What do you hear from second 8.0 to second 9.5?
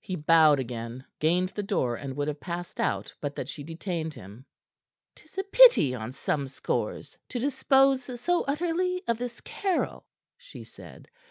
so utterly of this